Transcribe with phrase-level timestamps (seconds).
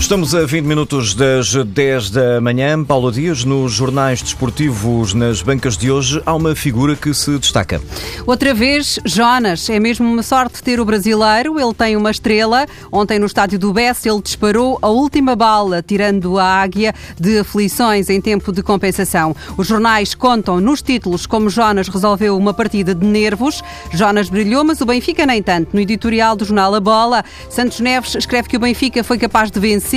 [0.00, 2.82] Estamos a 20 minutos das 10 da manhã.
[2.82, 7.80] Paulo Dias, nos jornais desportivos, nas bancas de hoje, há uma figura que se destaca.
[8.26, 9.68] Outra vez, Jonas.
[9.68, 11.60] É mesmo uma sorte ter o brasileiro.
[11.60, 12.66] Ele tem uma estrela.
[12.90, 18.08] Ontem, no estádio do Bess, ele disparou a última bala, tirando a águia de aflições
[18.08, 19.36] em tempo de compensação.
[19.56, 23.62] Os jornais contam nos títulos como Jonas resolveu uma partida de nervos.
[23.92, 25.68] Jonas brilhou, mas o Benfica nem tanto.
[25.72, 29.60] No editorial do jornal A Bola, Santos Neves escreve que o Benfica foi capaz de
[29.60, 29.89] vencer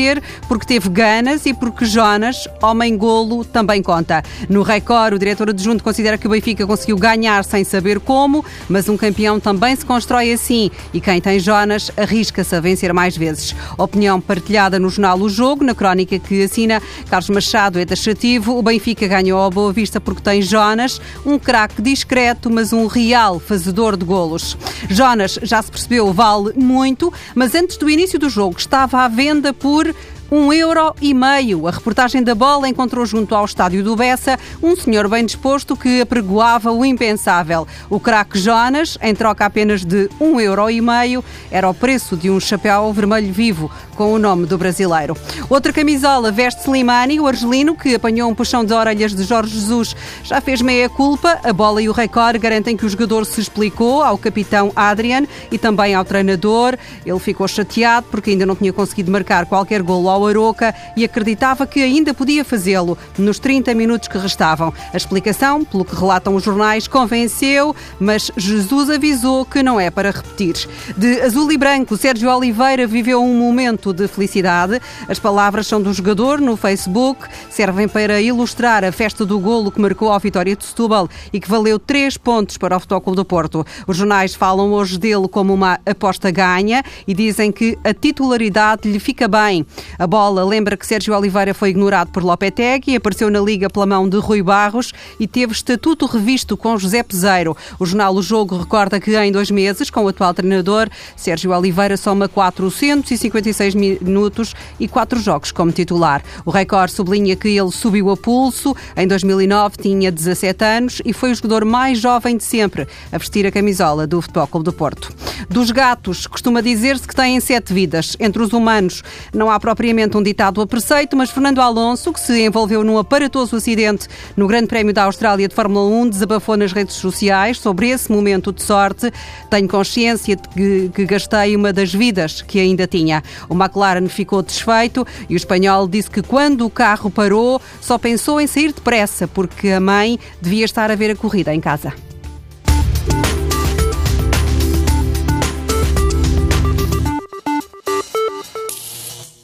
[0.47, 4.23] porque teve ganas e porque Jonas, homem golo, também conta.
[4.49, 8.89] No Record, o diretor adjunto considera que o Benfica conseguiu ganhar sem saber como, mas
[8.89, 13.55] um campeão também se constrói assim e quem tem Jonas arrisca-se a vencer mais vezes.
[13.77, 18.57] Opinião partilhada no jornal O Jogo, na crónica que assina Carlos Machado é taxativo.
[18.57, 23.39] O Benfica ganhou a Boa Vista porque tem Jonas, um craque discreto, mas um real
[23.39, 24.57] fazedor de golos.
[24.89, 29.53] Jonas, já se percebeu, vale muito, mas antes do início do jogo estava à venda
[29.53, 29.93] por Sur
[30.31, 31.67] um euro e meio.
[31.67, 36.01] A reportagem da Bola encontrou junto ao estádio do Bessa um senhor bem disposto que
[36.01, 37.67] apregoava o impensável.
[37.89, 42.29] O craque Jonas, em troca apenas de um euro e meio, era o preço de
[42.29, 45.15] um chapéu vermelho vivo com o nome do brasileiro.
[45.49, 49.95] Outra camisola veste Slimani, o argelino, que apanhou um puxão de orelhas de Jorge Jesus.
[50.23, 51.39] Já fez meia culpa.
[51.43, 55.57] A bola e o Record garantem que o jogador se explicou ao capitão Adrian e
[55.57, 56.77] também ao treinador.
[57.05, 61.67] Ele ficou chateado porque ainda não tinha conseguido marcar qualquer golo ao Aroca e acreditava
[61.67, 64.73] que ainda podia fazê-lo nos 30 minutos que restavam.
[64.93, 70.11] A explicação, pelo que relatam os jornais, convenceu, mas Jesus avisou que não é para
[70.11, 70.67] repetir.
[70.97, 74.79] De azul e branco, Sérgio Oliveira viveu um momento de felicidade.
[75.07, 79.81] As palavras são do jogador no Facebook, servem para ilustrar a festa do golo que
[79.81, 83.65] marcou a vitória de Setúbal e que valeu três pontos para o Futebol do Porto.
[83.87, 88.99] Os jornais falam hoje dele como uma aposta ganha e dizem que a titularidade lhe
[88.99, 89.65] fica bem.
[90.03, 94.09] A bola lembra que Sérgio Oliveira foi ignorado por Lopetegui, apareceu na Liga pela mão
[94.09, 97.55] de Rui Barros e teve estatuto revisto com José Peseiro.
[97.79, 101.95] O jornal O Jogo recorda que em dois meses, com o atual treinador, Sérgio Oliveira
[101.95, 106.21] soma 456 minutos e quatro jogos como titular.
[106.45, 108.75] O Record sublinha que ele subiu a pulso.
[108.97, 113.47] Em 2009 tinha 17 anos e foi o jogador mais jovem de sempre a vestir
[113.47, 115.15] a camisola do Futebol Clube do Porto.
[115.49, 118.17] Dos gatos, costuma dizer-se que têm sete vidas.
[118.19, 119.01] Entre os humanos,
[119.33, 122.97] não há propriamente propriamente um ditado a preceito, mas Fernando Alonso, que se envolveu num
[122.97, 127.89] aparatoso acidente no Grande Prémio da Austrália de Fórmula 1, desabafou nas redes sociais sobre
[127.89, 129.11] esse momento de sorte.
[129.51, 133.21] Tenho consciência de que, que gastei uma das vidas que ainda tinha.
[133.47, 138.41] O McLaren ficou desfeito e o espanhol disse que quando o carro parou só pensou
[138.41, 141.93] em sair depressa porque a mãe devia estar a ver a corrida em casa.